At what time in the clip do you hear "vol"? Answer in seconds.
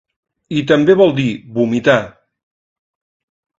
1.01-1.13